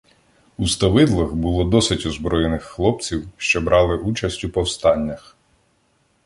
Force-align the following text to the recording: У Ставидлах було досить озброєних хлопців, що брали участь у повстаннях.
У 0.57 0.67
Ставидлах 0.67 1.31
було 1.33 1.63
досить 1.63 2.05
озброєних 2.05 2.63
хлопців, 2.63 3.27
що 3.37 3.61
брали 3.61 3.97
участь 3.97 4.43
у 4.45 4.49
повстаннях. 4.49 5.35